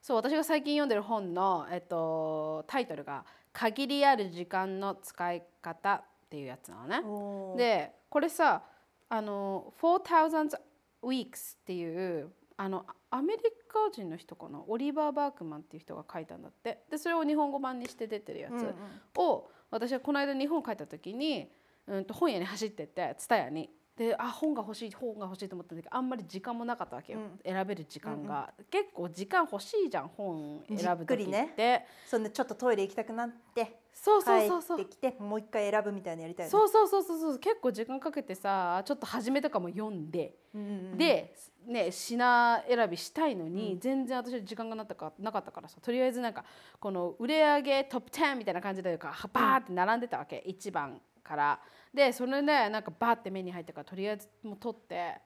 [0.00, 5.94] そう私が最近読んでる本の、えっと、タイトルが「限りある時間の使い方」
[6.26, 7.56] っていうやつなのね。
[7.56, 8.62] でこれさ
[9.08, 10.58] あの4000
[11.02, 14.62] Weeks っていうあのアメリカ人の人かな？
[14.66, 16.82] オリバー・バークマンっていう人が書いたんだって。
[16.90, 18.74] でそれを日本語版にして出てるやつ。
[19.18, 21.50] を、私はこの間日本帰った時に、
[21.86, 27.40] うん、と本屋に走ってって蔦屋にであ本が欲しい本が欲しいと思ったんだけどあんまり時間もなかったわけよ、うん。
[27.44, 31.52] 選べる時間が、結構時間欲しいじゃん本選ぶ時っりね。
[31.56, 34.78] て、そんでちょっとトイレ行きたくなってそうそうそうそう。
[34.78, 36.50] 帰ってきてもう一回選ぶみたいなのやりたいよね。
[36.50, 37.38] そうそうそうそうそう。
[37.40, 40.96] 結構時間かけてさちょっと初めとかも読んで、うんうんうん。
[40.96, 41.34] で、
[41.66, 46.44] ね、品選びしたいのに、全然私は時間がなったかなかったからさとりあえずなんか
[46.78, 51.60] この売れ上げトップ10みたいな感じでかバーって並んでたわけ、1番から
[51.98, 55.16] でそれでなんかバーって目に入ったからとりあえずもう取って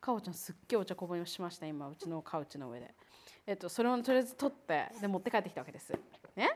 [0.00, 2.94] かおちゃんすっげえお茶こぼれしました今うちのカウチの上で、
[3.48, 5.92] えっと、それをとりあえず取ってで持って帰ってきたわけです。
[6.36, 6.50] ね。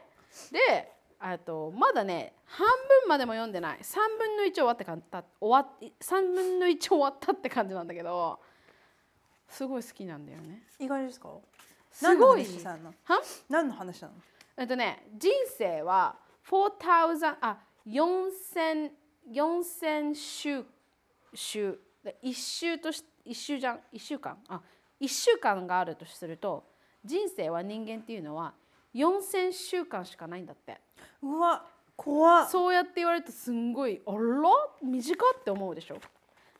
[0.52, 2.68] であとまだね半
[3.02, 3.78] 分までも読んでない。
[3.80, 8.38] 3分の1終わってかんた終わっ3分の1終わったって感じなんだけど
[9.48, 10.62] すごい好きなんだよね。
[10.78, 11.30] 意外ですか？
[11.90, 12.44] すごい。
[12.44, 12.94] 何の話したの？
[13.02, 13.22] は？
[13.48, 14.14] 何の話なの？
[14.56, 16.14] えっとね人生は
[16.48, 18.90] 4000あ4000
[19.32, 20.64] 4000週
[21.34, 24.36] 週で一週とし一週じゃん一週間？
[24.48, 24.60] あ
[25.00, 26.64] 一週間があるとすると
[27.04, 28.54] 人生は人間っていうのは
[28.94, 30.80] 4000週間しかないんだって。
[31.22, 31.64] うわ
[31.96, 32.48] 怖っ。
[32.50, 34.18] そうやって言われるとすんごいあら？
[34.82, 35.96] 短って思うでしょ？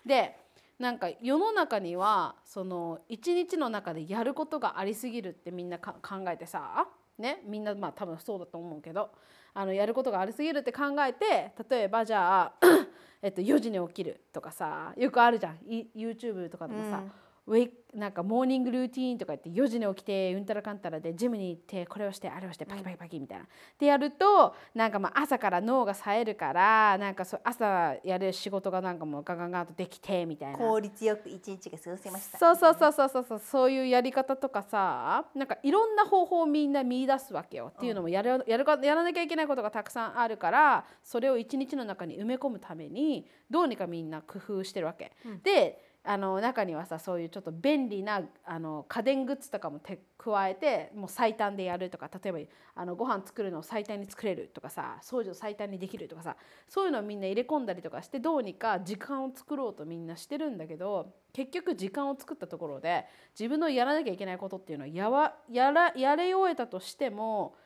[0.06, 0.36] で
[0.78, 9.10] なんか世の中にはその一日の中でやることがありすぎるってみんなか考えてさねみんなまあ多分そうだと思うけど
[9.54, 12.52] あのやることがありすぎるって考えて例えばじゃあ、
[13.22, 15.58] えっと、4時に起きるとかさよくあるじゃん。
[15.94, 17.02] YouTube とかでもさ、
[17.46, 23.46] ウェイなんかモーニングルーティーンとか言って4時に起きてうんたらかんたらでジムに行ってこれをしてあれをしてパキパキパキみたいな。
[23.78, 30.58] でやるとなんかまあ朝から脳が冴えるからなんかそう朝やる仕事がなんかもうガンガンガンとできてみたいな。
[30.58, 45.12] 効率よく一日が過ごせましたそうそうそうそうそうそうそういうやり方とかさなんかいろんな方法をみんな見出すわけよっていうのもやるやるかやらなきゃいけないことがたくさんあるからそれを一日の中に埋め込むためにどうにかみんな工夫してるわけ。
[45.42, 52.38] であの中にはさそういうちょっと便利なあの家電グッズとかもて加えてもう最短でやるとか例えば
[52.74, 56.36] あのご飯作るのを最短に作れるとかさ掃除を最短にできるとかさ
[56.68, 63.06] そういうのをみんな入れ込んだりとかしてどうにか時間を作ろうとみんなしてるんだけど結局時間を作ったところで
[63.38, 67.56] 自分のやらなきゃいけないことっていうのはやわやらやれ終えたとしても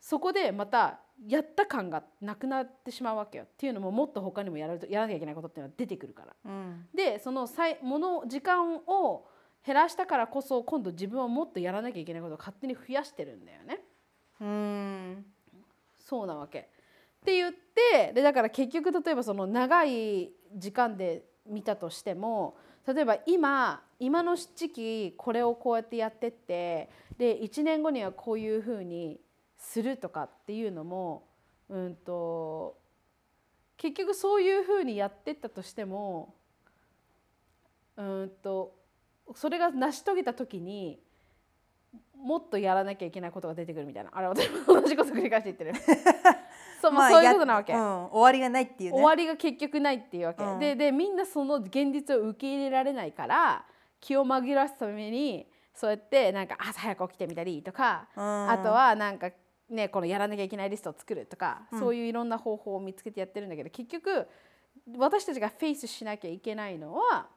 [0.00, 6.34] そこでまたやった感がなくなってしまうわけよっていうのももっと他にもやらやらなきゃいけないことっていうのは出てくるから。
[6.44, 9.26] うんでそのさいもの時間を
[9.64, 13.80] 減らしたからこそ今度自分はもっとやらなきゃいけないことを勝手に増やしてるんだよね。
[14.40, 15.26] うん
[15.98, 16.58] そうなわけ。
[16.60, 16.64] っ
[17.24, 22.56] て言ってでだから結局例えばその長い時間で見たとしても
[22.86, 29.20] 例えば今今の時期これをこうやってやってってで1年後にはこういうふうに
[29.62, 31.28] するとかっていうのも
[31.68, 32.76] うんと
[33.76, 36.34] 結局そういうふうにやってったとしても
[37.96, 38.74] うんと
[39.34, 41.00] それが成し遂げた時に
[42.16, 44.10] もっとやらなきゃいけないことが出てくるみたいな。
[44.12, 45.72] あれ私も 同じこと繰り返して言ってる。
[46.80, 48.96] そう,、まあ、そういうことなわけ、やうん、終わりがないっていうね。
[48.96, 50.58] 終わりが結局ないっていうわけ、うん。
[50.58, 53.64] ででみんなその現実を受け入れられないから
[54.00, 58.50] 気を紛らわすためにそうやってなんか朝早く起きてみたりとか、うん。
[58.50, 59.30] あとはなんか
[59.72, 64.26] ねこのやらなきゃいけないリストを作るとか、そういういろんな方法を見つけてやってるんだけど結局
[64.96, 67.28] 私たちがフェイスしなきゃいけないのは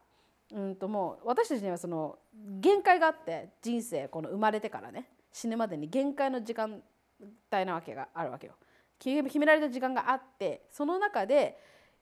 [0.53, 2.18] うんともう私たちにはその
[2.59, 6.81] 限界があって人生この生まれてからね死ぬまでに限界の時間
[7.51, 8.53] 帯なわけがあるわけよ。
[9.00, 11.57] 決め決められた時間があってその中で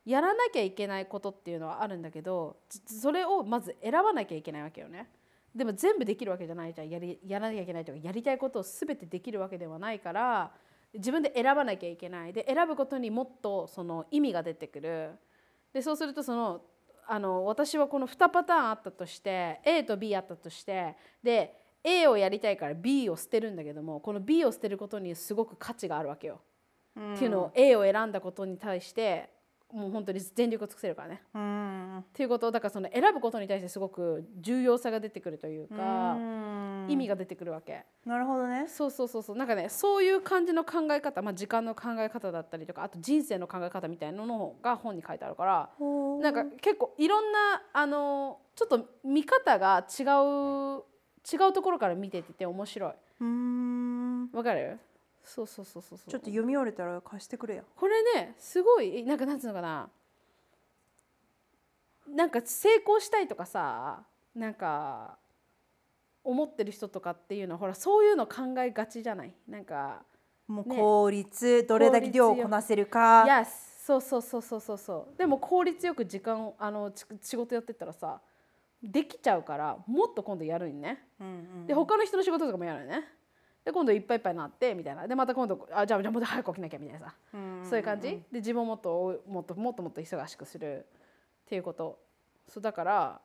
[0.06, 5.10] やらなきゃいけないことっていうのはあるんだけどつそれをまず選ばなきゃいけないわけよね。
[5.56, 6.90] でも全部できるわけじゃないじゃん。
[6.90, 10.52] やりやらなきゃいけないとかやりたいことを全てできるわけではないから
[10.94, 12.34] 自分で選ばなきゃいけない。
[12.34, 15.12] で選ぶことにもっとその意味が出てくる。
[15.74, 16.62] でそうするとその
[17.06, 21.54] あの私はこの2パターンあったとして A と B あったとしてで
[21.84, 26.40] A をやりたいから B を捨てるんだけどもこの B を捨てることにすごく価値があるわけよ。
[27.16, 29.30] っていうのを A を選んだことに対して
[29.74, 31.24] もう本当に全力を尽くせるからね。
[31.34, 31.98] うん。
[32.00, 36.88] っていうことをだからその選ぶことに対してすごく重要さが出てくるというかうん。
[36.90, 37.84] 意味が出てくるわけ。
[38.06, 38.68] なるほどね。
[38.68, 39.36] そうそうそうそう。
[39.36, 45.70] なんかねそういう感じの考え方、まあ、時間の考え方だったりとかあと人生の考え方みたいなのが本に書いてあるから
[46.22, 50.84] なんか結構いろんなあのちょっと見方が違う
[51.32, 52.92] 違うところから見てて面白い。
[53.22, 54.30] うーん。
[54.34, 54.78] わかる？
[55.24, 56.12] そうそうそうそうそう。
[56.12, 59.90] ちょっと読み終えたら貸してくれよこれねすごいなんかなんつうのかな。
[62.08, 64.04] なんか成功したいとかさ
[64.36, 65.18] なんか
[66.24, 69.34] 思ってる人とかっていうのはほらそういうの考えがちじゃない？
[69.48, 70.04] なんか
[70.48, 73.24] もうね効率、どれだけ量をこなせるか。
[73.24, 73.46] Yes
[73.86, 75.18] そうそうそうそうそうそう。
[75.18, 78.22] でも効率よく時間をあのち仕事やってったらさ
[78.82, 81.06] できちゃうからもっと今度やるんね。
[81.20, 81.32] うんう
[81.64, 83.06] んで他の人の仕事とかもやるね
[83.66, 85.08] で今度いっぱいいっぱいになってみたいな。
[85.08, 87.08] でまた今度あじゃあじゃあもっと早く起きなきゃみたいな。
[87.08, 87.66] さうん。
[87.70, 88.10] そういう感じ？
[88.10, 90.86] で自分をもっともっともっともっと忙しくする
[91.46, 92.00] っていうこと
[92.48, 93.22] そうだから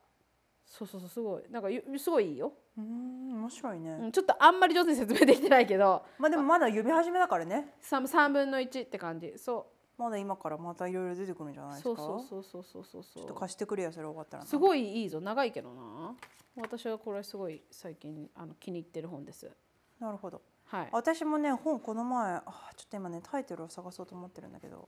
[0.65, 9.65] そうそうそうすごいなんかゆすごいいいよ、うーん面白いね、うん、ちょっとあんまり上手に説明できてないけどまあでもまだ読み始めだからね 3, 3分の1って感じそ
[9.97, 16.13] まだ今からまたいろいろ出てくるんじゃないうですかそうそうそうそうそうそうちょっと貸してくれよそれ終わったらなすごいいいぞ長いけどな
[16.57, 19.49] 私はこれすごい最近あの気に入ってる本です
[19.99, 20.41] なるほど。
[20.65, 20.89] はい。
[20.91, 22.43] 私もね本この前あ
[22.75, 24.87] ちょっと今ねタイトルを探そうと思ってるんだけど。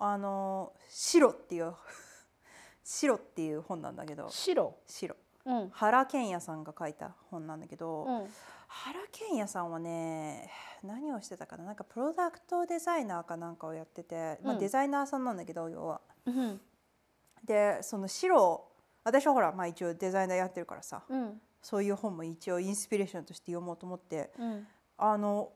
[0.00, 1.74] あの「白」っていう
[2.84, 4.28] 「白」っていう本なんだけど。
[4.28, 4.74] 白？
[4.86, 5.16] 白。
[5.44, 5.70] うん。
[5.70, 8.30] 原健也さんが書いた本なんだけど、うん。
[8.68, 10.50] 原健也さんはね
[10.84, 11.64] 何をしてたかな？
[11.64, 14.58] なんかプロダクトデザイナーかなんかをやってて、まあ、うん。
[14.60, 16.00] デザイナーさんなんだけど要は。
[16.26, 16.60] うん。
[17.42, 18.68] でその白
[19.02, 21.02] 私はほら、まあ、一応デザイナーやってるからさ。
[21.08, 24.66] うんそういう本も一応インスピレーションとして読もうと思ってうん。
[24.96, 25.52] あの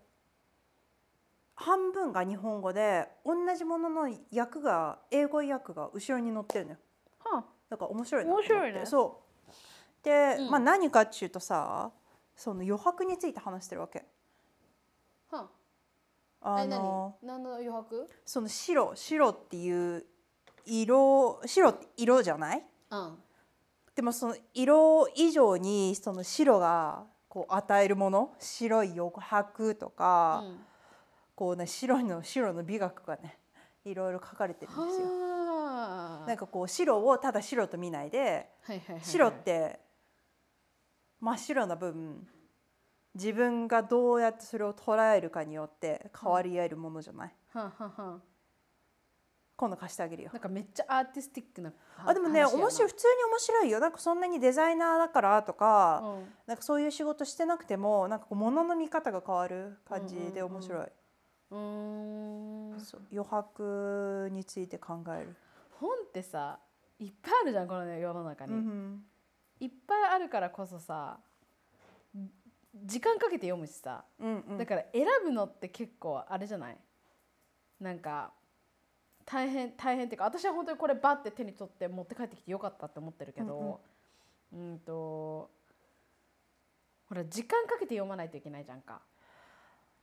[1.55, 4.03] 半分が日本語で同じものの
[4.35, 6.79] 訳が英語訳が後ろに載ってるのよ。
[7.21, 8.87] はだから面白いな面白いね。
[8.87, 10.05] そう。
[10.05, 10.51] で、うん。
[10.51, 11.91] まあ、何かっていうとさ
[12.35, 14.05] その余白について話してるわけ。
[15.31, 15.49] あは
[16.41, 16.63] あ。
[16.63, 17.41] えの何？
[17.41, 18.09] 何の余白？
[18.25, 20.05] その白白っていう
[20.65, 22.65] 色白って色じゃない？
[22.91, 23.19] うん
[23.95, 30.59] でもその色以上にその白がこう与えるもの白い余白とか、うん。
[31.35, 33.39] こうね白いの白の美学がね
[33.85, 35.07] いろいろ書かれてるんですよ。
[35.07, 36.27] はあ。
[36.27, 39.01] なんかこう白をただ白と見ないではいはいはいはい。
[39.05, 39.81] 白って
[41.21, 42.27] 真っ白な分
[43.15, 48.32] 自分がどうやってそれを捉えるかによって変わり得るものじゃない、はあはあはあ
[49.57, 50.31] 今度貸してあげるよ。
[50.33, 51.73] なんかめっちゃアーティスティックな
[52.05, 53.81] あでもね面白い普通に面白いよ。
[53.81, 56.25] なんかそんなにデザイナーだからとか、うん。
[56.47, 60.87] なんかそういう仕事してなくてもなんかこう物の見方が変わる感じで面白い、
[61.51, 62.81] うーん。
[62.81, 65.37] そう余白について考える、
[65.79, 66.59] 本ってさ
[66.99, 69.05] いっぱいあるじゃんこのね世の中に、うん。
[69.61, 71.19] いっぱいあるからこそさ
[72.85, 74.05] 時間かけて読むしさ。
[74.19, 74.59] うんうん。
[74.59, 76.79] だから選ぶのって結構あれじゃない？
[77.81, 78.33] なんか
[79.25, 83.81] 大変大変っていうか私は本当にこれバッて手に取って持って帰ってきてよかったって思ってるけど
[84.53, 85.51] うんと
[87.09, 89.01] ほら時間かけて読まないといけないじゃんか。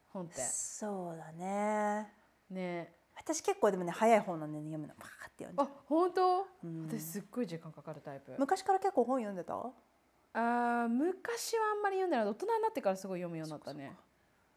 [0.09, 0.41] 本って。
[0.41, 2.13] そうだね。
[2.49, 2.93] ね。
[3.15, 6.87] 私結構でもね早い本なんで、ね、読むのパーって読んじゃあ本当、うん。
[6.87, 8.31] 私すっごい時間かかるタイプ。
[8.31, 9.53] う昔から結構本読んでた？
[9.55, 12.25] あー昔はあんまり読んでない。
[12.25, 13.95] 大人になってからすごい読むようになったね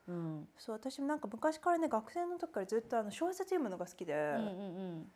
[0.08, 0.48] うん。
[0.56, 5.12] そう私もなんか昔からね学生の時からずっとあの小説読むのが好きで、うんうんうん。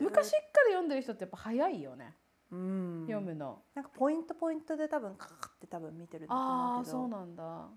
[0.00, 2.16] 昔から読んでる人ってやっぱ早いよね、
[2.50, 3.04] うん。
[3.06, 3.62] 読むの。
[3.74, 6.98] なんかポイントポイントで多分カーって多分見てるんだとあ思うけど。
[6.98, 7.68] あそうなんだ。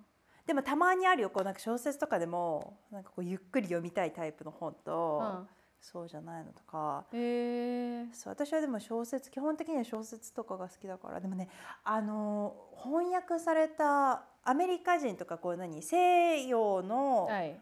[0.45, 5.47] でもたまにあるよこうなんか小説とかでもなんかこうゆっくり読みたいタイプの本と、うん。
[5.81, 7.05] そうじゃないのとか。
[7.13, 11.21] へえそう私はでも小説基本的には小説とかが好きだから。
[11.21, 11.47] でもね
[11.85, 17.59] あの翻訳されたアメリカ人とかこう何西洋のはい。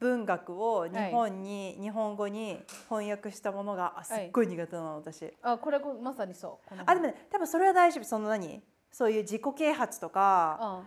[0.00, 5.32] 文学を日本に、日本語に翻訳したものがあすっごい苦手なの私。
[5.40, 8.04] あこれこまさにそうあでもね多分それは大丈夫。
[8.04, 8.60] その何？
[8.90, 10.82] そういう自己啓発とかあ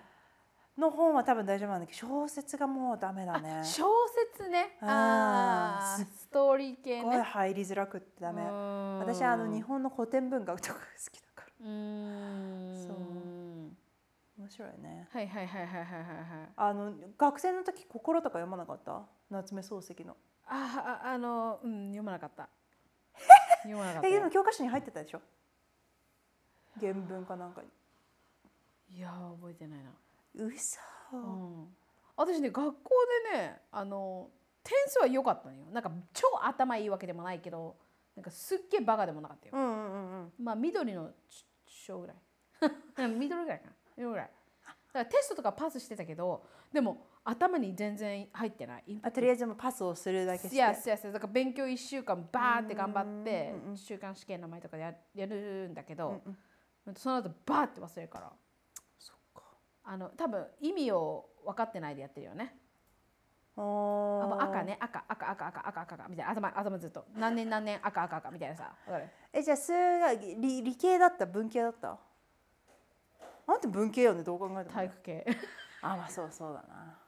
[0.77, 3.63] の本は多分大丈夫なんだけど小説がもうダメだね。
[3.63, 3.85] す小
[4.35, 4.77] 説ね。
[4.81, 7.23] あーあーストーリー系ごいね。
[7.23, 8.43] 入りづらくってダメ。
[8.99, 11.65] 私あの日本の古典文学とかが好きだから。
[11.65, 12.87] うーん。
[12.87, 12.97] そう
[14.47, 15.07] 面白いね。
[15.11, 16.49] はいはいはいはいはいはいはい。
[16.55, 19.05] あの学生の時心とか読まなかった？
[19.29, 20.15] 夏目漱石の。
[20.45, 22.47] あああのうん読まなかった。
[23.63, 25.21] 読まなかっえでも教科書に入ってたでしょ？
[26.79, 27.67] 原文かなんかに。
[28.97, 29.91] いやー覚えてないな。
[30.35, 30.79] うそ、
[31.11, 31.75] うん、
[32.15, 32.91] 私ね学校
[33.33, 34.29] でねあの
[34.63, 35.65] 点数は良かったのよ。
[35.71, 37.75] なんか超頭いいわけでもないけど
[38.15, 40.33] なんかすっげえバカでもなかったよ、うんうんうんうん。
[40.39, 41.11] まあ緑の
[41.65, 42.15] 小ぐらい。
[43.09, 43.71] 緑ぐらいかな。
[43.97, 44.31] 緑ぐらい
[44.93, 48.99] だからテストとかパスしてたけどでも頭に全然入ってない。
[49.03, 50.55] あとりあえずもうパスをするだけして。
[50.55, 56.37] いやいやだから勉強1週間バーって頑張って週間試験の前とかややるんだけど、うん
[56.95, 58.31] その後バーって忘れるから。
[58.97, 59.43] そっか。
[59.83, 62.55] あの多分意味を分かってないでやってるよね。
[63.57, 64.77] あ赤ね。
[64.79, 66.31] 赤赤赤赤赤赤赤みたいな。
[66.31, 67.05] 頭頭ずっと。
[67.13, 68.73] 何年何年赤赤赤みたいなさ。
[69.33, 71.25] えじゃあ数学理理系だった？
[71.25, 71.99] 文系だった？
[73.47, 75.25] あんた文系よねどう考えても体育系。
[75.81, 76.99] あまあそうそうだな。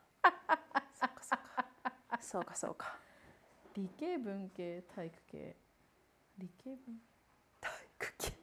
[0.93, 2.19] そうかそうか。
[2.21, 2.97] そうかそうか。
[3.75, 5.55] 理系文系体育系。
[6.37, 7.01] 理系文。
[7.59, 8.33] 体育系。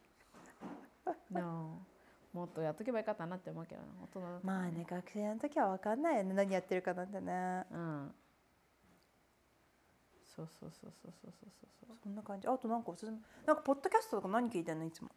[1.30, 1.80] No
[2.32, 6.34] もっとやっとけばよかったなって思うけどな大人だまあね学生の時は分かんないよね。
[6.34, 7.64] 何やってるかなんてね。
[7.72, 8.14] うん。
[10.26, 11.50] そうそうそうそうそうそう
[11.80, 11.96] そう。
[12.02, 12.46] そんな感じ。
[12.46, 15.10] あとなんかおすすめなんかポッドキャストとか何聞いてんのいつも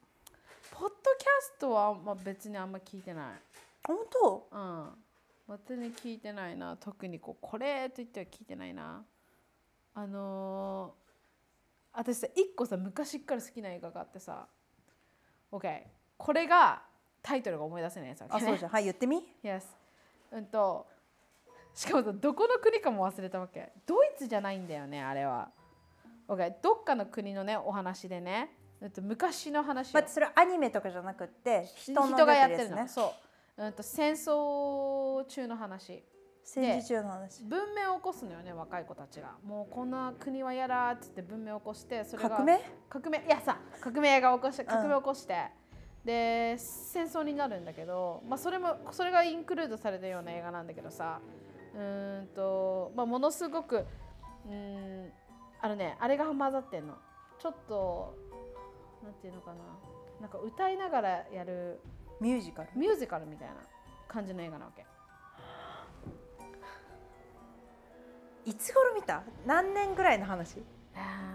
[0.71, 3.25] ポッドキャストは、まあ、別にあんま聞いてない。
[3.83, 4.47] 本当？
[4.51, 4.89] うん。
[5.57, 6.77] 別に聞いてないな。
[6.77, 9.03] 特にこうこれと言っては聞いてないな。
[9.95, 11.09] あのー
[11.91, 14.47] 私さ一個さ昔から好きな映画があってさ。
[15.51, 15.81] OK
[16.17, 16.83] これが
[17.23, 18.71] タイトルが思い出せないやつあそうじゃん。
[18.71, 19.63] はい言ってみ？Yes
[20.31, 20.85] うんと
[21.73, 23.71] しかもさどこの国かも忘れたわけ。
[23.88, 25.49] ドイツじゃないんだよねあれは。
[26.27, 32.88] OK どっかの国のねお話でねうんと昔の話を待ってそれアニメとかじゃなくって人の人がやってるの。
[32.88, 33.13] そ
[33.57, 36.03] う、うん、と戦争中の話。
[36.43, 37.43] 戦時中の話。
[37.43, 39.36] 文明を起こすのよね若い子たちが。
[39.45, 42.59] もうこんな国はやらーっつって文明を起こしてそれが革命？
[42.89, 43.19] 革命？
[43.19, 45.45] いやさ革命が起こして革命を起こして、
[46.03, 51.19] で戦争になるんだけど、まあ、それもそれがインクルードされたような映画なんだけどさ。
[51.75, 55.12] うーんと、まあ、ものすごくうーん
[55.62, 56.95] あのねあれが混ざってんの。
[57.38, 58.17] ちょっと
[59.03, 59.57] なんていうのかな。
[60.21, 61.79] なんか歌いながらやる
[62.19, 62.69] ミュージカル？
[62.75, 63.55] ミュージカルみたいな
[64.07, 64.85] 感じの映画なわけ。
[68.45, 69.23] いつ頃見た？
[69.45, 70.63] 何年ぐらいの話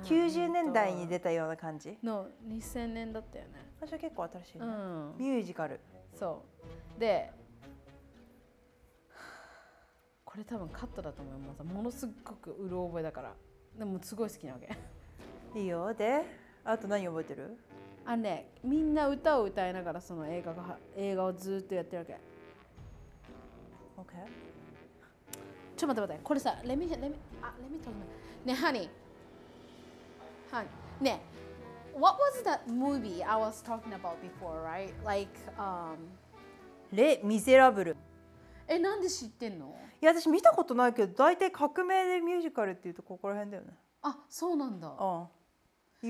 [0.04, 1.96] ？90年代に出たような感じ？
[2.02, 3.52] の2000年だったよね。
[3.80, 5.14] 私は結構新しいね、うん。
[5.18, 5.80] ミュージカル。
[6.14, 6.42] そ
[6.96, 7.00] う。
[7.00, 7.30] で
[10.24, 13.34] これ多分カットだと思いますものすごくうる覚えだから。
[13.78, 14.76] でもすごい好きなわけ。
[15.58, 15.94] いいよ。
[15.94, 16.43] で？
[16.64, 17.56] あと何覚えてる？
[18.06, 22.12] あのねみんな歌を歌いながらその映画が映画をずっとやってるわけ。
[23.96, 24.04] OK
[25.76, 28.88] ちょっと待って待ってこれさ let me let me あ me talk about ね honey.
[30.50, 30.66] Honey.
[31.00, 31.20] ね
[31.98, 34.92] what was that movie I was talking about before right?
[35.04, 35.96] Like um
[36.92, 37.96] レ・ミゼラブル
[38.68, 39.74] えなんで知ってんの？
[40.00, 43.70] いや私見たことないけど大体革命でミュージカルっていうとここら辺だよね。
[44.02, 44.88] あそうなんだ。
[44.88, 45.28] ああ有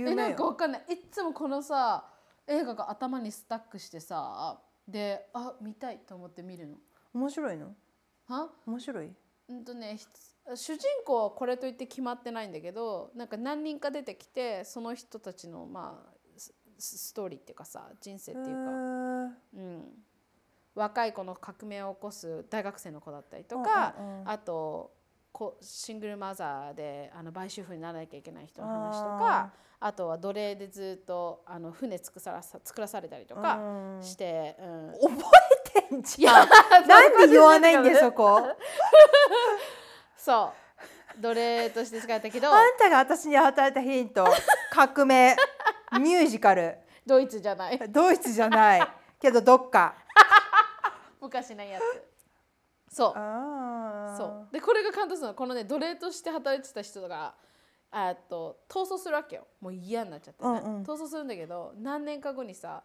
[0.01, 0.85] えなんかわかんない。
[0.91, 2.05] いっつもこのさ
[2.47, 6.77] 映画が頭にスタックしてさであ見たいと思って見るの。
[7.15, 7.75] 面白いの？
[8.27, 8.51] は？
[8.67, 9.11] 面白い？
[9.49, 9.99] うんとね
[10.55, 16.15] 主人公はこれといって決まってないんだけどなんか何人か出てきてその人たちのまあ
[16.79, 19.85] ストーリーっていうかさ人生っていうか、うん、
[20.75, 24.94] 若い子の革命を起こす大学生の子だったりとか、あとこ
[25.61, 34.03] シングルマザーであの売春婦にならなきゃいけない人の話とかあとは奴隷でずっとあの船作らさ作らされたりとかうん。
[34.03, 35.12] して、うん。
[35.14, 35.29] 覚
[35.76, 36.49] えてんじゃん。
[36.88, 38.41] なんで言わないんだよそこ
[40.17, 40.53] そ
[41.19, 41.21] う。
[41.21, 44.26] 奴隷として使えたけどあんたが私に与えたヒント。
[44.71, 45.37] 革命。
[46.00, 46.79] ミュージカル。
[47.07, 47.79] ドイツじゃない。
[47.91, 48.88] ドイツじゃない。
[49.21, 49.95] けどどっか。
[51.21, 52.13] 昔のやつ
[52.95, 53.13] そう。
[54.17, 54.53] そう。
[54.53, 57.35] でこれが感動するのこのね奴隷として働いてた人が
[57.91, 59.47] あっと逃走するわけよ。
[59.61, 60.83] もう嫌になっちゃってね、うんうん。
[60.85, 62.85] 逃走するんだけど何年か後にさ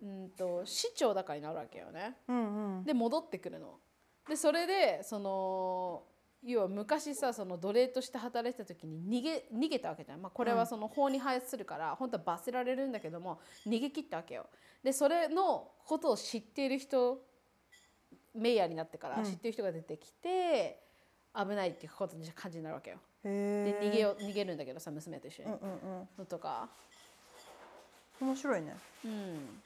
[0.00, 2.16] うんと市長だかになるわけよね。
[2.28, 2.84] うんうん。
[2.84, 3.80] で戻ってくるの。
[4.28, 6.04] でそれでその
[6.44, 14.46] 要は昔さその奴隷として働いてた時に逃げ逃げたわけじゃん、まあ、これはその法に反するから、本当は罰せられるんだけども逃げ切ったわけよ。
[14.82, 17.18] でそれのことを知っている人
[18.34, 19.24] メイヤーになってからうん。
[19.24, 20.80] 知ってる人が出てきて、
[21.34, 22.98] 危ないっていうことに感じになるわけよ。
[23.22, 23.30] で
[23.80, 26.68] 逃げよ逃げるんだけどさ娘と一緒に、うんうんとか。
[28.20, 28.76] 面白いね。
[29.04, 29.62] うん。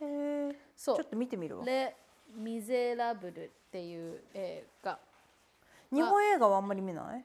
[0.00, 0.96] へえそう。
[0.96, 1.64] ちょっと見てみるわ。
[1.64, 1.96] レ・
[2.36, 4.98] ミゼラブルっていう映画。
[5.92, 7.24] 日本映画はあんまり見ない？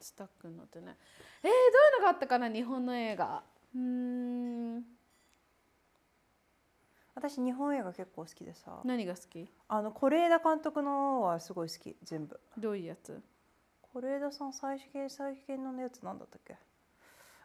[0.00, 0.96] スタックになってね
[1.44, 1.54] えー、どうい
[1.98, 3.42] うのがあったかな日本の映画。
[3.74, 4.84] うーん
[7.14, 8.80] 私日本映画結構好きでさ。
[8.84, 9.48] 何が好き？
[9.68, 12.40] あの是枝監督のはすごい好き全部。
[12.56, 13.20] どういうやつ？
[13.94, 16.56] 是枝さん最近最近のやつなんだったっけ？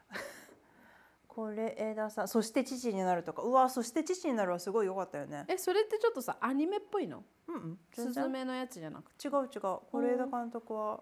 [1.29, 3.41] 是枝さんそして父になるとか。
[3.41, 5.45] うわそして父になるはすごい良かったよね。
[5.49, 7.23] えそれってちょっとさアニメっぽいの？
[7.47, 9.11] うんうんスズメのやつじゃなく？
[9.15, 9.79] て違う違う。
[9.91, 11.01] 是枝監督は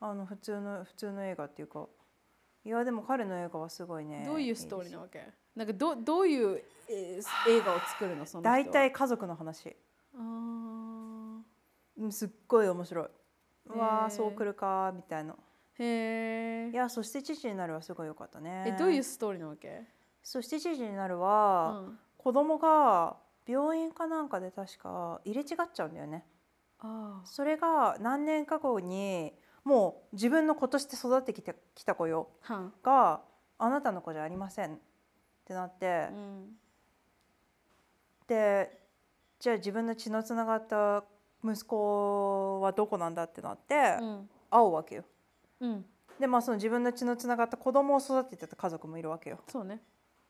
[0.00, 1.86] あの普通の普通の映画っていうか。
[2.64, 4.24] いやでも彼の映画はすごいね。
[4.26, 5.28] どういうストーリーなのわけ？
[5.56, 8.26] なんかどどういう、えー映画を作るの？
[8.26, 9.74] その大体家族の話。
[10.14, 11.40] あ
[12.10, 13.06] すっごい面白い。
[13.70, 15.34] うわあそうくるかみたいな。
[15.78, 18.64] へえいやそして父になるはすごい良かったね。
[18.66, 19.82] えどういうストーリーなわけ、
[20.22, 26.24] そして父になるうは、ん、子供が病院かなんかで確か入れ違っちゃうんだよね。
[26.80, 29.32] あそれが何年か後に
[29.64, 32.28] もう自分の子として育ってきてきた子よ。
[32.82, 33.22] が
[33.58, 34.78] あなたの子じゃありません
[35.46, 36.48] ってなって、うん、
[38.26, 38.80] で
[39.38, 41.04] じゃあ自分の血のつながった
[41.44, 44.28] 息子はどこなんだってなって、うん。
[44.50, 45.04] 会うわけよ。
[45.60, 45.84] うん。
[46.18, 49.38] でまあその自分の血のつながった子供を育ててた家族もいるわけよ。
[49.46, 49.80] そうね。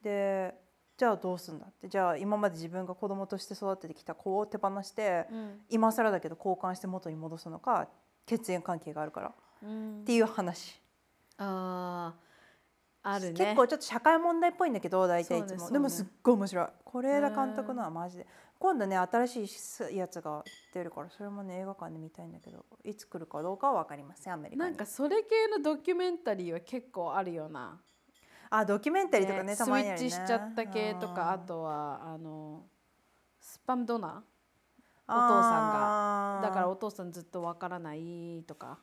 [0.02, 0.54] で
[0.98, 1.88] じゃあどうすんだって。
[1.88, 5.60] じゃあ今まで自分が子供として育ててきた子を手放して、うん。
[5.70, 7.88] 今更だけど交換して元に戻すのか
[8.26, 9.28] 血縁関係があるから。
[9.28, 9.32] っ
[9.62, 10.02] うん。
[10.04, 10.82] ていう話。
[11.38, 12.25] あー
[13.08, 13.34] あるね。
[13.34, 16.66] 結構ちょっと社会問題っぽいんだけど大体いつも、でもすっごい面白い。
[16.92, 18.26] 是枝監督のはマジで。
[18.58, 19.60] 今度ね新し
[19.92, 20.42] いやつが
[20.74, 24.70] 出るからそれもね映画館で見たいんだけどいつ来るかどうかは分かりませんアメリカに。
[24.70, 27.80] なんかそれ系のドキュメンタリーは結構あるよな。
[28.50, 29.98] あドキュメンタリーとかねねたまにね。
[29.98, 32.64] スイッチしちゃった系とかあとはあの
[33.40, 34.12] スパムドナー。
[35.08, 36.48] お父さんが。
[36.48, 38.80] だからお父さんずっとわからないとか。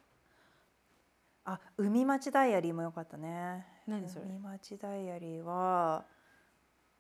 [1.45, 4.25] あ海町ダイアリーもよかったね何それ？
[4.25, 6.05] 海町ダイアリーは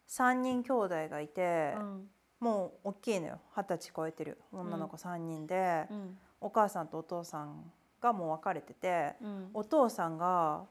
[0.09, 2.09] 3人兄弟がいて、うん。
[2.39, 3.39] もう大きいのよ。
[3.55, 4.37] 二十歳超えてる。
[4.51, 6.17] 女の子3人で、うん。
[6.41, 7.71] お母さんとお父さん
[8.01, 9.49] がもう別れてて、うん。
[9.53, 10.65] お父さんが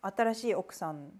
[0.00, 1.10] 新しい奥さん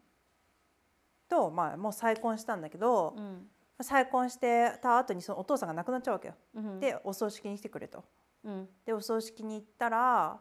[1.29, 3.47] と、まあ、もう再婚したんだけど、うん。
[3.83, 6.35] 再婚してた後にそのお父さんが亡くなっちゃうわけよ。
[6.55, 6.81] うん。
[6.81, 8.03] でお葬式に来てくれと。
[8.45, 8.69] うん。
[8.87, 10.41] でお葬式に行ったら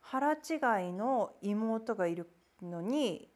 [0.00, 2.28] 腹違いの妹がいる
[2.62, 3.28] のに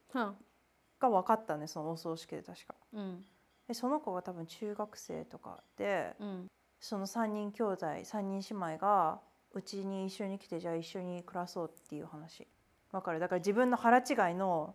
[1.01, 2.75] が分かったねそのお葬式で確か。
[2.93, 3.25] うん。
[3.69, 6.47] でその子が多分中学生とかでうん。
[6.81, 9.21] その3人兄弟3人姉妹が
[9.53, 12.47] うちに一緒に来てじゃあ一緒に暮らそうっていう話。
[12.91, 13.21] わかる？
[13.21, 14.75] だから自分の腹違いの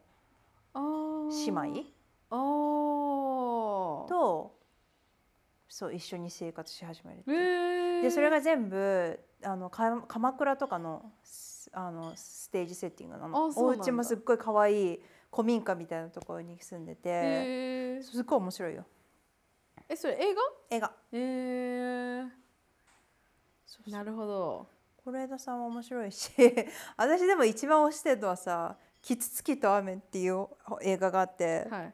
[0.74, 1.84] 姉妹？
[4.08, 4.58] と
[5.70, 13.46] そう一緒に生活し始めるってえー、でそれが全部あのか鎌倉とかのスあのステージセッティングなの。
[13.56, 18.86] お家もすっごい可愛い古民家みたいなところに住んでて、えー、すっごい面白いよ。
[19.90, 20.42] えそれ映画？
[20.70, 20.92] 映画。
[21.12, 22.30] えー、
[23.66, 23.90] そう。
[23.92, 24.68] なるほど。
[25.12, 26.32] 是枝さんは面白いし
[26.98, 30.48] 私でも一番推してるのはさ「キツツキと雨」っていう
[30.82, 31.94] 映画があって、はい、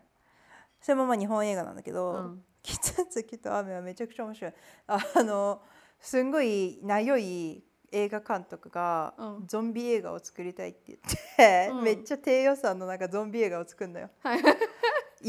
[0.82, 2.46] それもまあ日本映画なんだけど、うん。
[2.64, 4.54] キツツキと雨はめちゃくちゃ面白い。
[4.88, 5.62] あの
[6.04, 7.64] すんごいなよい
[7.94, 9.48] 映画監督がうん。
[9.48, 11.00] ゾンビ映画を作りたいって言っ
[11.38, 11.84] て、うん。
[11.84, 14.10] めっちゃ低予算のなんかゾンビ映画を作るのよ。
[14.22, 14.42] はい。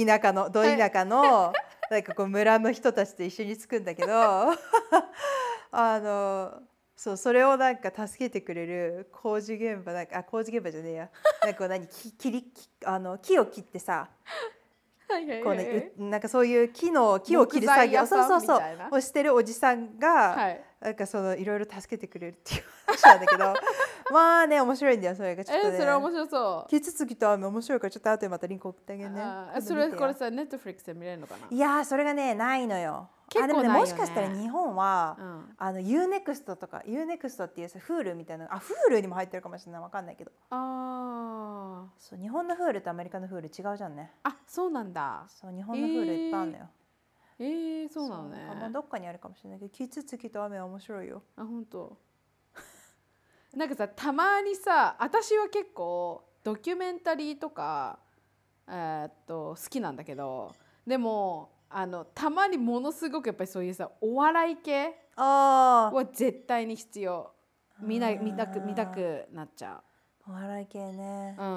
[0.07, 1.53] 田舎のど田舎の、
[1.89, 4.11] なんかこう村の人たちと一緒に作るんだけど
[5.71, 6.63] あの
[6.97, 11.11] そうそれをなんか助けてくれる工事現場なんかあ工事現場じゃねえや。
[11.45, 14.64] なんか何木切り木あの木を切ってさはいはい
[15.07, 18.61] こうはいねうなんかそういう木の木を切る作業そうそうそう。
[18.93, 20.61] をしてるおじさんが、はい。
[20.81, 23.55] なんかそのいろいろ助けてくれるっていう話なんだけど。
[24.13, 25.75] まあね面白いんだよそれがちょっとね。
[25.75, 26.71] えー、それ面白そう。
[26.71, 29.23] キツツキと雨面白いからちょっと後でまたリンク送ってあげるね。
[29.61, 31.47] それこれさネットフリックスで見れるのかな？
[31.51, 33.09] いやーそれがねないのよ。
[33.35, 33.69] 結構あでもね。
[33.69, 35.55] もしかしたら日本は、うん。
[35.59, 39.81] あの UNEXT とか UNEXT っていうさ Hulu みたいなあ Hulu にも入ってるかもしれない。
[39.81, 40.31] わかんないけど。
[40.51, 44.13] あそう日本の Hulu とアメリカの Hulu 違うじゃんね。
[44.25, 45.25] ーあそうなんだ。
[45.29, 46.69] そう日本の Hulu いっぱいあるのよ、
[47.41, 48.49] えー、そうなのね。
[48.63, 51.23] あ、どっかにあるかもしれないけどキツツキと雨は面白いよ。
[51.37, 51.99] あ本当。
[53.57, 57.99] なんかさたまにさ私は結構ドキュメンタリーとか
[58.69, 60.55] えーっと好きなんだけど
[60.87, 67.33] でもあのたまにものすごくやっぱりそういうさお笑い系あは絶対に必要。
[67.81, 68.23] 見なあー。
[68.23, 69.83] 見たく見たくなっちゃ
[70.29, 71.37] お笑い系ね。
[71.37, 71.49] ううん。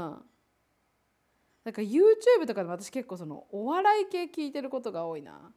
[1.65, 5.51] なんか YouTube とかでも私結構そのお笑い系聞いてることが多いな。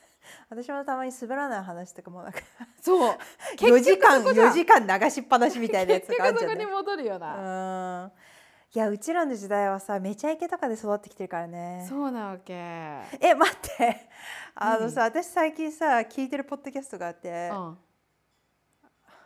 [0.48, 2.38] 私もたまに滑らない話とかもなんか
[2.80, 3.18] そう。
[3.58, 8.12] 4時間そこじゃん4時間流しっぱなしみたいなやつとかあるじゃ結局そこに戻るよな、うん
[8.74, 11.86] いやうちらの時代はさめちゃイケとかで育ってきてるからね。
[11.88, 12.52] そうなわけ。
[12.52, 14.08] え待って。
[14.54, 17.50] あのさ私最近さ聞いてるポッドキャストがあって。
[17.52, 17.78] うん。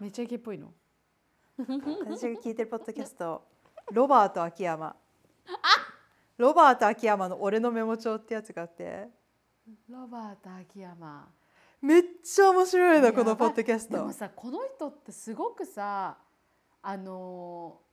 [0.00, 0.72] めっちゃイケっぽいの。
[1.58, 3.42] 私が聞いてるポッドキャスト
[3.92, 4.94] ロバート秋山。
[6.38, 9.08] ロバート秋山の「俺のメモ帳」ってやつがあって。
[9.88, 11.28] ロバート秋山。
[11.82, 13.94] めっちゃ面白いのこのポッドキャスト。
[13.94, 16.16] でもさこの人ってすごくさ
[16.82, 17.89] あのー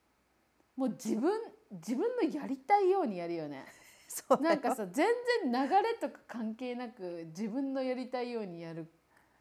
[0.77, 1.31] もう自分
[1.71, 3.65] 自分のやりたいようにやるよね。
[4.07, 5.05] そうなんかさ全
[5.43, 8.87] 然流れとか関係なく自分のやりたいようにやる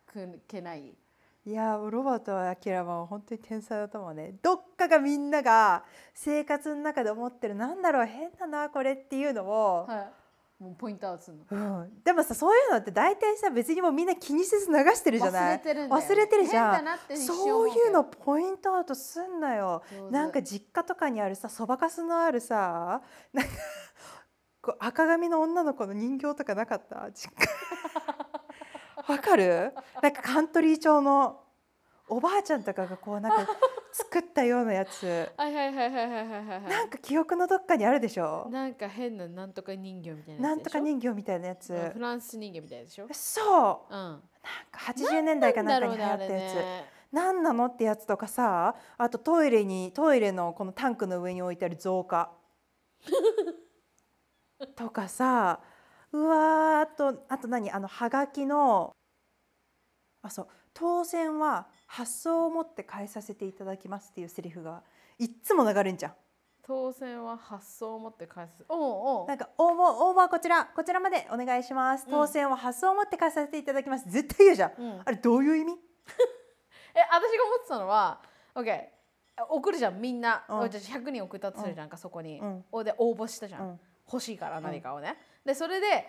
[0.07, 0.97] くけない？
[1.45, 4.35] いやロバート明は本当に天才だと思うね。
[4.43, 10.13] どっかがみんなが生活の中で思ってるなんだろう変だなこれっていうのを、はい、
[10.59, 11.81] もうポイントアウトするの。
[11.81, 15.59] うん、でもさそういうのって大体さ別にもうみんな気にせず流してるじゃない？
[15.59, 16.01] 忘れてるんだよ。
[16.01, 16.75] ね忘れてるじゃん。
[16.77, 19.83] 変だなって一瞬そういうのポイントアウトすんなよ。
[20.11, 23.03] なんか実家とかにあるさそばかすのあるさ
[23.35, 23.51] なんか
[24.63, 27.11] こう赤髪の女の子の人形とかなかった？
[27.13, 29.13] 実家。
[29.13, 29.75] わかる？
[30.03, 31.43] なんかカントリー調の
[32.09, 33.53] おばあちゃんとかがこうなんか
[33.97, 35.07] 作ったようなやつ。
[35.39, 38.47] はいはいはいはいはいはいはいなんか記憶のどっかにあるでしょ。
[38.51, 41.91] なんか変ななんとか人形みたいななんとか人人形みたいなやつ。
[41.95, 43.09] フランス人形みたいでしょ。
[43.11, 43.95] そう。
[43.95, 43.99] うん。
[43.99, 44.21] なん
[44.71, 46.85] か80年代かなんかに流行ったやつ、ね。
[47.11, 52.31] 何なのってやつとかさあとトイレにトイレのこのタンクの上に置いてある造花。
[54.77, 55.61] とかさ
[56.13, 57.71] うわーあとあと何？
[57.71, 58.95] あのはがきの
[60.21, 64.83] あそう当選は発送を持って返させていただきますっていうセリフが
[65.19, 66.13] いっつも流れんじゃん。
[66.63, 68.65] 当選は発送を持って返す。
[68.69, 69.29] おうおう。
[69.29, 70.67] なんか応募応募はこちら。
[70.67, 72.05] こちらまでお願いします。
[72.07, 72.13] うん。
[72.13, 74.11] 当選は発送を持って返させていただきます。
[74.11, 74.73] 絶対言うじゃん。
[74.77, 75.01] うん。
[75.03, 75.73] あれどういう意味？
[76.95, 78.21] え私が思ってたのは
[78.55, 78.85] OK
[79.49, 80.59] 送るじゃんみんな、うん。
[80.59, 82.65] 私100人送ったとするじゃんか、そこに、うん。
[82.73, 83.81] おで応募したじゃん、うん。
[84.13, 86.07] 欲しいから何かをね、でそれで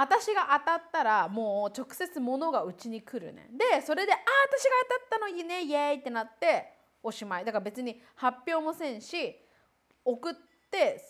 [0.00, 4.70] 私が当たったらもう直接物がうちに来るねでそれで「あー私が
[5.08, 9.36] 当たったのいいねイエーイ!」ってなっておしまいだから別に発表もせんし
[10.04, 10.34] 送っ
[10.70, 11.00] て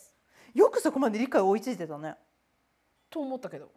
[0.55, 2.17] よくそこまで理解追いついてたね。
[3.11, 3.71] と思ったけど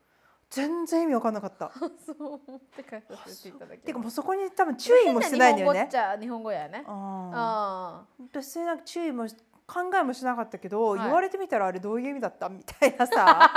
[0.49, 1.71] 全然意味わかんなかった。
[2.05, 6.17] そう思って返させていただきてかもうそこに多分注意もしてないんだよね変日本語っち。
[6.17, 8.23] ゃ日本語やねあああ。
[8.33, 9.35] 別になんか注意もし
[9.73, 10.99] 考えもしなかったけど、はい。
[10.99, 12.49] 言われてみたらあれどういう意味だった？
[12.49, 13.49] みたいなさ。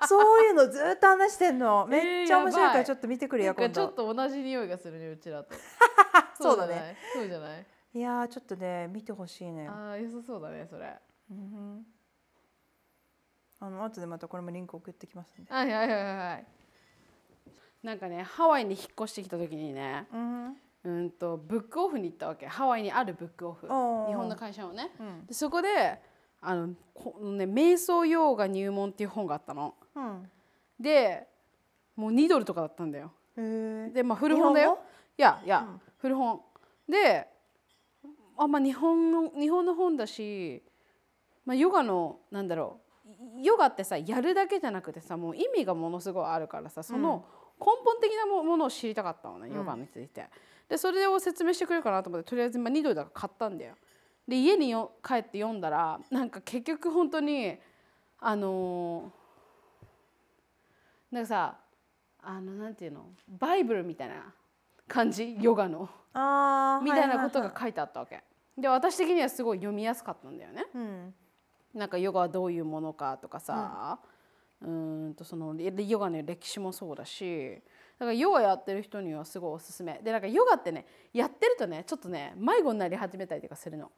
[0.08, 1.86] そういうのずっと話してんの。
[1.86, 5.54] めっちゃ面白いからちょっと見てくあれよ今なんかちょっ度と同じ匂いがするねうちらと。
[6.40, 6.96] そうだね。
[7.14, 7.66] そうじゃない？
[7.94, 8.00] い？
[8.00, 9.68] やーちょっとね見てほしいね。
[9.68, 10.96] ああ良さそうだねそれ。
[11.30, 11.86] うん
[13.60, 16.46] あの後でまたこれもリンク送ってきますんはいはいはいはい
[17.82, 22.46] なんかねハワイに引っ越してきた時にねうんうんとブックオフに行ったわけ。
[22.46, 23.66] ハワイにあるブックオフ。
[23.66, 23.72] 日
[24.14, 24.90] 本の会社のね。
[25.00, 25.26] うん。
[25.26, 26.00] でそこで
[26.40, 29.74] あのこのね瞑想ヨーガ入門っていう本があったの。
[29.94, 30.30] うん。
[30.78, 31.26] で
[31.96, 33.12] もう2ドルとかだったんだよ。
[33.36, 34.78] でまあ古本だよ。
[35.16, 35.80] いやいや、うん。
[35.98, 36.40] 古本。
[36.88, 37.28] で
[38.36, 40.62] あまあ日本の日本の本だし、
[41.44, 42.88] まあ、ヨガのなんだろう。
[43.42, 47.24] ヨガってさやるだけじゃなくてさもう意味がものすごいあるからさその
[47.58, 50.28] 根本的なもものを知りたかったのね、ヨガについて。
[50.68, 53.74] でそれを説明してくれるかなと思ってとりあえずまあ2ドルだから買ったんだよ。
[54.26, 57.56] で家によ帰って読んだらなんか結局本当に
[58.20, 61.56] あのーなんかさ
[62.22, 63.06] あのなんていうの
[63.38, 64.34] バイブルみたいな
[64.86, 65.38] 感じ？
[65.40, 65.88] ヨガの
[66.84, 68.22] みたいなことははが書いてあったわけ。
[68.58, 70.66] で私的にはすごい読みやすかったんだよね。
[70.74, 71.14] うん
[71.74, 73.98] なんかヨガはどういうものかとかさ、
[74.60, 77.62] うーんとそのレヨガの歴史もそうだしだ
[78.06, 80.00] からヨガやってる人にはすごいおすすめ。
[80.02, 83.90] でなんかヨガってねやってるとねちょっとね迷子になり始めたりとかするの。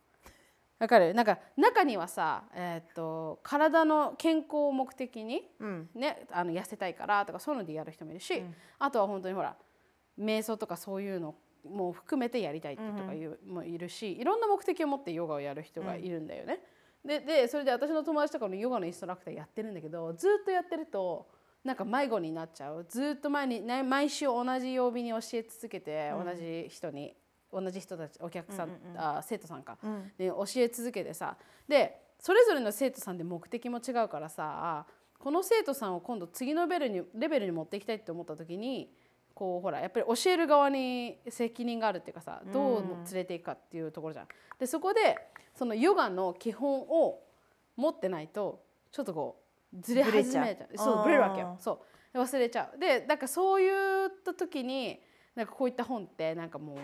[0.79, 1.13] わかる？
[1.13, 5.91] なんか中にはさ、えー、と体の健康を目的に、うん。
[5.95, 8.55] ね、あの痩せたいからとかそういうのでやる人もいるし、うん。
[8.79, 9.55] あとは本当にほら
[10.19, 11.35] 瞑想とかそういうの
[11.69, 16.61] も含めてやりたいって人がいうもいるしいろんな目的を持ってヨガをやる人がいるんだよね。
[17.05, 21.29] ででそれで私の友達とかのヨガのインストラクターやってるんだけどずっとやってると
[21.65, 22.87] なんか迷子になっちゃう。
[22.89, 27.15] ずっと前に、ね、毎週同じ曜日に教え続けて、同じ人に
[27.53, 30.13] 同じ人たちお客さん、あ生徒さんか、うん。
[30.17, 31.37] で教え続けてさ。
[31.69, 34.87] でそれぞれの生徒さんで目的も違うからさ
[35.19, 38.93] この生徒さんを今度次のレベルにレベルに持っていきたいって思った時に
[39.35, 44.29] こうほらやっぱり教える側に責任があるっていうかさどう連れていくかっていうところじゃん。
[44.59, 45.17] でそこで
[45.55, 47.21] そのヨガの基本を
[47.77, 50.45] 持ってないとちょっとこうずれ始めちゃう。
[50.45, 50.79] ブレちゃう。
[50.79, 51.57] そうブレるわけよ。
[51.61, 51.79] そう。
[52.13, 52.79] で忘れちゃう。
[52.79, 55.01] でだからそういった時に
[55.35, 56.75] なんかこういった本ってなんかも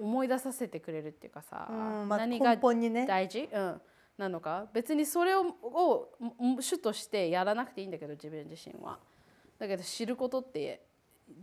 [0.00, 3.80] う思い出させてくれるっていうかさ、うんまあ、何が大事、うん、
[4.18, 4.66] なのか？
[4.72, 6.08] 別にそれをを
[6.42, 8.98] ん主としてやらなくていいんだけど自分自身は。
[9.58, 10.86] だけど知ることって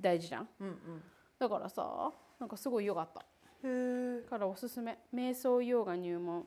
[0.02, 0.50] 大事じゃん。
[0.60, 1.02] うん
[1.40, 3.26] だからさなんかすごい良かった。
[3.64, 4.98] うんへえからおすすめ。
[5.14, 6.46] 瞑想ヨガ入門。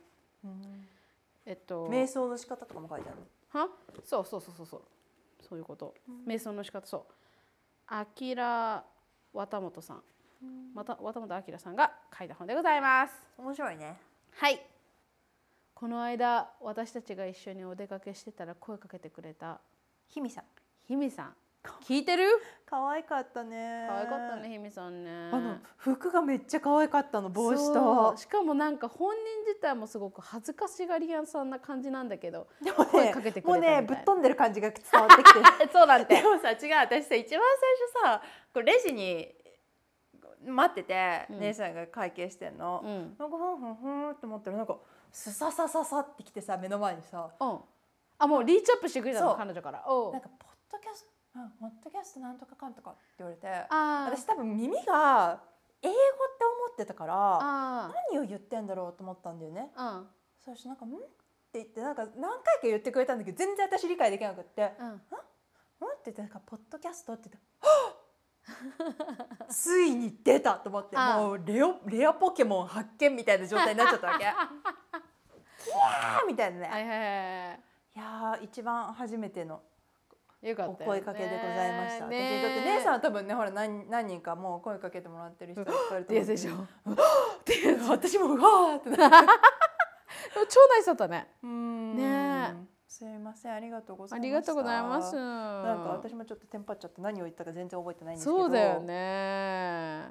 [1.46, 1.88] えっと。
[1.88, 3.18] 瞑想の仕方とかも書いてある
[3.52, 3.68] は？
[4.04, 4.82] そうそうそうそうそう。
[5.48, 5.94] そういうこと、
[6.26, 6.86] 瞑想の仕方。
[6.86, 7.04] そう。
[7.86, 8.84] あきら
[9.32, 10.02] 綿本さん。
[10.74, 13.12] また綿本明さんが書いた本でございます。
[13.38, 14.00] 面白いね。
[14.32, 14.60] はい。
[15.74, 19.60] この間私たちが一緒にお出かけしてたら声かけてくれた。
[20.08, 20.44] ひみさん。
[20.86, 21.34] ひみさん
[21.84, 22.24] 聞いてる？
[22.64, 23.86] 可愛かったね。
[23.88, 25.10] 可愛かったねひみさんね。
[25.32, 28.18] あの服がめっちゃ可愛かったの帽子そとう。
[28.18, 33.74] しかもなんか本人自体もすごく恥ずかしがり屋さんな感じなんだけどでもね声かけてくもうれたみたい。
[33.74, 35.40] なねぶっ飛んでる感じが伝わってきて。
[35.72, 36.76] そうなんてでもさ違う。
[36.76, 37.40] 私さ一番
[38.02, 38.22] 最初さ
[38.54, 39.34] こうレジに
[40.46, 41.40] 待ってて、うん。
[41.40, 43.16] 姉さんが会計してんの、うん。
[43.18, 44.78] なんかふんふんふんって思ったらなんか
[45.10, 47.28] スササササってきてさ目の前にさ。
[47.40, 47.58] うん。
[48.16, 49.78] あもうリーチアップしてくれたの彼女から。
[49.78, 49.84] なん
[50.20, 55.40] かポッドキャスト、うん、ポッドキャストなんとかかんとかって言われて私多分耳が
[55.82, 55.96] 英語っ
[56.38, 59.70] て思ってたからあ何を言ってんだろうと思ったんだよね。
[59.76, 60.06] ーうん
[60.44, 60.98] そしてなんか「ん?」っ
[61.52, 65.06] て言ってなんか何回か言ってくれたんだけど全然私理解できなくってうん「ん?」って
[66.06, 67.46] 言ってなんか「ポッドキャスト?」って言って
[68.82, 74.24] 「はっついに出た!」と思ってああもうレオレアポケモン発見みたいな状態になっちゃったわけ。
[75.62, 76.68] キャーみたいなね。
[76.68, 77.60] は
[77.96, 79.62] いやー一番初めての
[80.42, 82.06] よかったよねお声かけでございました。
[82.06, 89.16] ね私だって姉さんは多分ねほら何何人かもう声かけてもらってる人いっぱいいると思うでしょっていう 私もうわーってなって。
[90.48, 92.54] 超ナイスだったねね
[92.88, 94.26] すいませんありがとうございました。
[94.26, 98.38] ありがとうございますなんか私もちょっとテンパっちゃって何を言ったか全然覚えてないんですけど。
[98.38, 98.80] そうだよ。
[98.80, 100.08] ね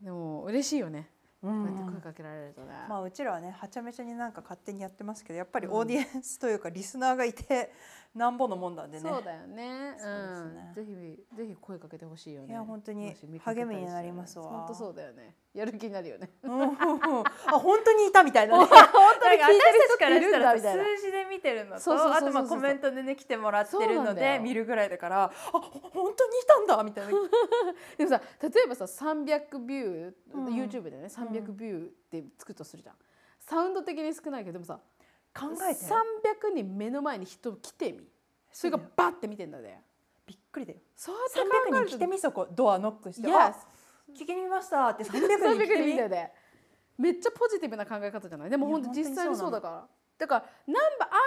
[0.00, 1.08] でも嬉しいよね
[1.42, 2.00] うこうやって声ん。
[2.00, 7.72] かけられるとね、まあうちらはねはちゃめちゃになんか勝手にやってますけどやっぱりオーディエンスというかリスナーがいて
[8.14, 9.10] なんぼのもんなんでね。
[9.10, 9.96] そうだよね。
[10.74, 10.94] ぜひ
[11.36, 12.48] ぜひ声かけてほしいよね。
[12.48, 14.44] いや本当に励みになりますわ。
[14.44, 15.34] 本当そうだよね。
[15.52, 16.30] やる気になるよね。
[16.42, 16.62] うん。
[16.62, 16.68] あ
[17.58, 18.64] 本当にいたみたいなね。
[18.66, 18.78] 本
[19.20, 27.10] 当に聞いてからしたら数字で見てるのそうあとまあコメントでね来てもらってるので見るぐらいだからあほ本当にいたんだみたいな。
[27.98, 30.46] でもさ例えばさ300ビュー、うん。
[30.54, 32.96] YouTube でね300ビューってつくとするじゃん。
[33.40, 34.80] サウンド的に少ないけどでもさ
[35.34, 35.80] 考えて。
[35.84, 38.06] 300人目の前に人来てみ。
[38.52, 39.82] それがバッて見てんだね
[40.26, 40.78] びっくりだよ。
[40.96, 41.88] そうやって考300えると。
[41.90, 43.28] 人来てみそこドアノックして。
[43.28, 43.54] Yes あ
[44.12, 46.32] 聞きに来ましたって300人来300てみ人見てで。
[46.96, 48.50] めっちゃポジティブな考え方じゃない？
[48.50, 51.20] でも本当実際にそうだからだからナンバーああい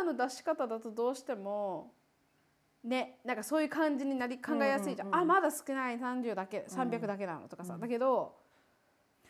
[0.00, 1.92] ナンバーの出し方だとどうしても
[2.82, 7.80] ねなんかそういう感じになり考えやすいじゃん,、うんうんうんあまだ少ない30だけ300だけなのとかさ、うん。
[7.80, 8.34] だけど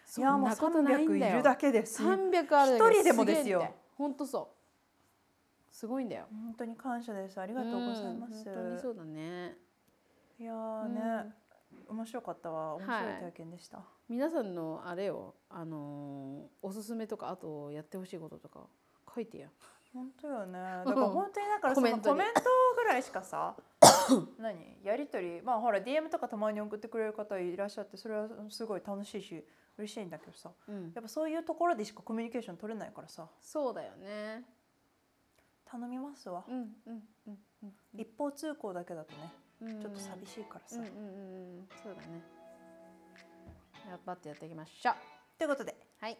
[0.06, 1.34] そいやもうんなことないん300だよ。
[1.34, 2.00] いるだけです。
[2.04, 4.50] 300あるだけ一人でもですよ本当そ
[5.70, 7.40] うすごいんだよ本当に感謝です。
[7.40, 8.48] ありがとうございます。
[8.48, 9.56] うん本当にそうだね
[10.38, 11.32] いやーね、
[11.88, 12.74] 面白かったわ。
[12.74, 13.80] 面白い体験でした。
[14.08, 18.60] 皆さんのあれよあのーおすすめとかあとやってほしいこととか
[19.14, 19.48] 書いてや
[19.92, 20.58] 本当よね。
[20.84, 22.42] だから本当にだからそのコメント
[22.76, 23.54] ぐらいしかさ、
[24.38, 24.76] 何？
[24.82, 29.44] やりとり、まあほら DM とかたまに送ってくれる方いらっしゃって、それはすごい楽しいし
[29.76, 30.92] 嬉しいんだけどさ、うん。
[30.94, 34.44] やっぱそういうところでしかコミュニケーション取れないからさ、そうだよね。
[35.64, 36.44] 頼みますわ。
[36.46, 37.74] うんうんうんうん。
[38.00, 39.32] 一方通行だけだとね、
[39.62, 39.80] うん。
[39.80, 40.76] ちょっと寂しいからさ。
[40.76, 41.68] うんうんうんうん。
[41.82, 42.22] そうだね。
[43.88, 44.94] 頑張ってやっていきましょう。
[45.38, 46.18] ということで、はい。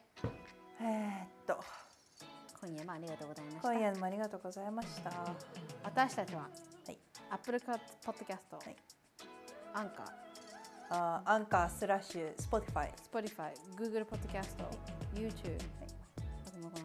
[0.81, 1.63] えーっと
[2.61, 3.73] 今夜もありがとうございました。
[3.73, 5.13] 今夜もありがとうございました。
[5.85, 6.49] 私たちは、は
[6.91, 6.99] い、
[7.31, 7.77] Apple Podcast、
[8.57, 8.77] はい。
[9.75, 10.24] アンカー
[10.91, 14.57] あーアンカースラッシュスポティファイ Spotify、Google Podcast、
[15.15, 15.59] YouTube、
[16.47, 16.85] あともうこの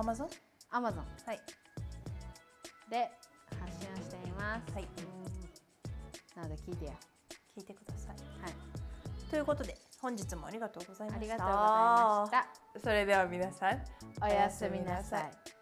[0.00, 0.28] アマゾン
[0.72, 1.40] Amazon はい
[2.90, 3.10] で
[3.60, 4.72] 発信をしています。
[4.74, 4.88] はい
[6.36, 6.92] なので聞いてや。
[7.56, 8.52] 聞いてくださいはい。
[9.30, 12.80] ということで本日もありがとうございましたありがとうございました。
[12.80, 13.82] それでは皆さん
[14.22, 15.59] おやすみなさい。